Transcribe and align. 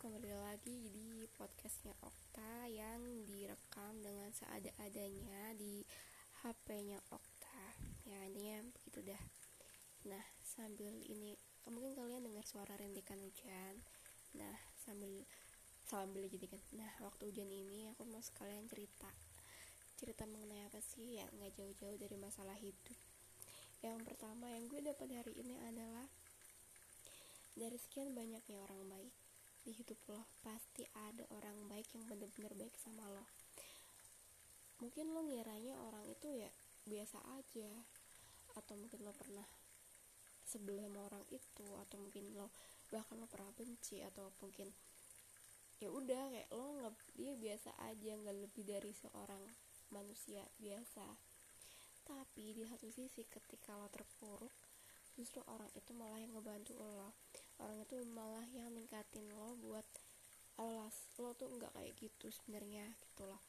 kembali 0.00 0.32
lagi 0.32 0.80
di 0.88 1.28
podcastnya 1.36 1.92
Okta 2.00 2.64
yang 2.72 3.20
direkam 3.28 4.00
dengan 4.00 4.32
seada-adanya 4.32 5.52
di 5.60 5.84
HP-nya 6.40 6.96
Okta. 7.12 7.76
Ya 8.08 8.24
intinya 8.24 8.64
begitu 8.72 9.04
dah. 9.04 9.20
Nah 10.08 10.24
sambil 10.40 10.96
ini 11.04 11.36
mungkin 11.68 11.92
kalian 11.92 12.24
dengar 12.24 12.48
suara 12.48 12.80
rintikan 12.80 13.20
hujan. 13.20 13.76
Nah 14.40 14.56
sambil 14.80 15.20
sambil 15.84 16.24
jadi 16.32 16.48
kan. 16.48 16.64
Nah 16.80 16.88
waktu 17.04 17.28
hujan 17.28 17.52
ini 17.52 17.92
aku 17.92 18.08
mau 18.08 18.24
sekalian 18.24 18.72
cerita 18.72 19.12
cerita 20.00 20.24
mengenai 20.24 20.64
apa 20.64 20.80
sih 20.80 21.20
ya 21.20 21.28
nggak 21.28 21.60
jauh-jauh 21.60 22.00
dari 22.00 22.16
masalah 22.16 22.56
hidup. 22.56 22.96
Yang 23.84 24.00
pertama 24.08 24.48
yang 24.48 24.64
gue 24.64 24.80
dapat 24.80 25.12
hari 25.12 25.36
ini 25.36 25.60
adalah 25.60 26.08
dari 27.52 27.76
sekian 27.76 28.16
banyaknya 28.16 28.64
orang 28.64 28.80
baik 28.88 29.19
di 29.60 29.76
hidup 29.76 30.00
lo 30.08 30.24
pasti 30.40 30.88
ada 30.96 31.24
orang 31.36 31.68
baik 31.68 31.92
yang 31.92 32.08
bener-bener 32.08 32.52
baik 32.56 32.72
sama 32.80 33.04
lo. 33.12 33.24
Mungkin 34.80 35.12
lo 35.12 35.20
ngiranya 35.28 35.76
orang 35.84 36.08
itu 36.08 36.32
ya 36.32 36.48
biasa 36.88 37.20
aja 37.36 37.70
atau 38.56 38.74
mungkin 38.80 39.04
lo 39.04 39.12
pernah 39.12 39.44
sebelah 40.48 40.88
sama 40.88 41.00
orang 41.06 41.24
itu 41.28 41.66
atau 41.86 41.96
mungkin 42.00 42.32
lo 42.32 42.48
bahkan 42.88 43.20
lo 43.20 43.28
pernah 43.28 43.52
benci 43.54 44.02
atau 44.02 44.32
mungkin 44.42 44.72
ya 45.78 45.88
udah 45.92 46.32
kayak 46.32 46.50
lo 46.50 46.66
nggak 46.80 46.94
dia 47.14 47.32
biasa 47.36 47.70
aja 47.86 48.16
nggak 48.16 48.36
lebih 48.40 48.64
dari 48.64 48.92
seorang 48.96 49.44
manusia 49.92 50.40
biasa. 50.56 51.04
Tapi 52.08 52.56
di 52.56 52.64
satu 52.66 52.88
sisi 52.88 53.28
ketika 53.28 53.76
lo 53.76 53.92
terpuruk 53.92 54.52
justru 55.20 55.44
orang 55.52 55.68
itu 55.76 55.92
malah 55.92 56.16
yang 56.16 56.32
ngebantu 56.32 56.80
lo 56.80 57.12
orang 57.60 57.84
itu 57.84 57.96
malah 58.12 58.46
yang 58.56 58.68
ningkatin 58.72 59.28
lo 59.36 59.54
buat 59.60 59.86
alas. 60.56 60.96
Lo 61.20 61.36
tuh 61.36 61.48
nggak 61.52 61.72
kayak 61.76 61.92
gitu 62.00 62.26
sebenarnya 62.28 62.88
gitu 63.04 63.24
loh 63.28 63.40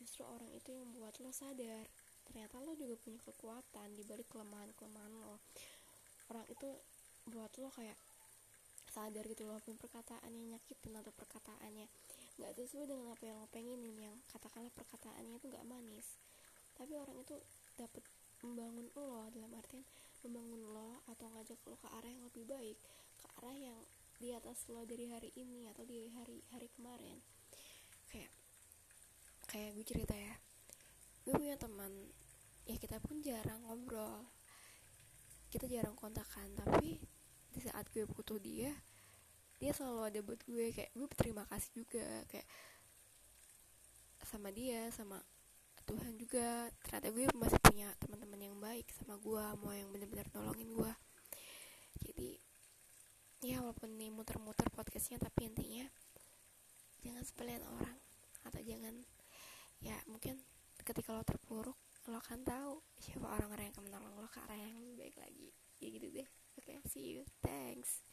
justru 0.00 0.22
orang 0.28 0.50
itu 0.52 0.70
yang 0.72 0.88
buat 0.92 1.14
lo 1.20 1.32
sadar. 1.32 1.88
Ternyata 2.26 2.60
lo 2.60 2.76
juga 2.76 2.98
punya 3.00 3.20
kekuatan 3.22 3.88
di 3.96 4.02
balik 4.04 4.28
kelemahan-kelemahan 4.28 5.12
lo. 5.22 5.40
Orang 6.28 6.46
itu 6.50 6.68
buat 7.30 7.52
lo 7.58 7.68
kayak 7.72 7.96
sadar 8.92 9.24
gitu 9.28 9.44
loh 9.44 9.60
pun 9.60 9.76
perkataannya 9.76 10.56
nyakitin 10.56 11.00
atau 11.00 11.12
perkataannya. 11.16 11.86
Nggak 12.36 12.52
sesuai 12.60 12.86
dengan 12.88 13.12
apa 13.12 13.22
yang 13.24 13.36
lo 13.40 13.48
pengenin 13.48 13.96
yang 13.96 14.16
katakanlah 14.28 14.72
perkataannya 14.74 15.40
itu 15.40 15.46
nggak 15.48 15.66
manis. 15.68 16.06
Tapi 16.76 16.92
orang 16.92 17.16
itu 17.24 17.36
dapat 17.80 18.04
membangun 18.44 18.92
lo 18.92 19.32
dalam 19.32 19.52
artian 19.56 19.84
membangun 20.24 20.60
lo 20.74 21.00
atau 21.08 21.30
ngajak 21.32 21.60
lo 21.70 21.76
ke 21.78 21.88
arah 21.88 22.10
yang 22.10 22.24
lebih 22.26 22.44
baik 22.50 22.78
arah 23.36 23.52
yang 23.52 23.76
di 24.16 24.32
atas 24.32 24.64
lo 24.72 24.88
dari 24.88 25.12
hari 25.12 25.28
ini 25.36 25.68
atau 25.68 25.84
di 25.84 26.08
hari 26.16 26.40
hari 26.56 26.72
kemarin? 26.72 27.20
Kayak 28.08 28.32
kayak 29.44 29.76
gue 29.76 29.84
cerita 29.84 30.16
ya. 30.16 30.32
Gue 31.20 31.36
punya 31.36 31.60
teman 31.60 31.92
ya 32.64 32.80
kita 32.80 32.96
pun 32.96 33.20
jarang 33.20 33.60
ngobrol. 33.68 34.24
Kita 35.52 35.68
jarang 35.68 35.92
kontakkan 35.92 36.48
tapi 36.56 36.96
di 37.52 37.60
saat 37.60 37.92
gue 37.92 38.08
butuh 38.08 38.40
dia 38.40 38.72
dia 39.60 39.72
selalu 39.76 40.00
ada 40.08 40.20
buat 40.24 40.40
gue. 40.48 40.72
Kayak 40.72 40.96
gue 40.96 41.06
berterima 41.06 41.44
kasih 41.52 41.70
juga 41.76 42.24
kayak 42.32 42.48
sama 44.24 44.48
dia 44.48 44.88
sama 44.96 45.20
Tuhan 45.84 46.16
juga. 46.16 46.72
Ternyata 46.88 47.12
gue 47.12 47.24
masih 47.36 47.60
punya 47.60 47.92
teman-teman 48.00 48.40
yang 48.40 48.56
baik 48.56 48.88
sama 48.96 49.20
gue 49.20 49.44
mau 49.60 49.76
yang 49.76 49.92
bener-bener 49.92 50.24
nolongin 50.32 50.72
gue 50.72 50.92
walaupun 53.66 53.98
ini 53.98 54.14
muter-muter 54.14 54.70
podcastnya 54.70 55.18
tapi 55.18 55.50
intinya 55.50 55.90
jangan 57.02 57.26
sepelein 57.26 57.66
orang 57.66 57.98
atau 58.46 58.62
jangan 58.62 58.94
ya 59.82 59.98
mungkin 60.06 60.38
ketika 60.86 61.10
lo 61.10 61.26
terpuruk 61.26 61.74
lo 62.06 62.16
akan 62.22 62.46
tahu 62.46 62.78
siapa 63.02 63.26
orang-orang 63.26 63.66
yang 63.66 63.74
akan 63.74 63.84
menolong 63.90 64.14
lo 64.22 64.30
ke 64.30 64.38
arah 64.38 64.54
yang 64.54 64.78
lebih 64.78 64.94
baik 65.02 65.16
lagi. 65.18 65.50
Ya 65.82 65.90
gitu 65.90 66.06
deh. 66.14 66.28
Oke 66.54 66.78
okay, 66.78 66.86
see 66.86 67.18
you. 67.18 67.26
Thanks 67.42 68.06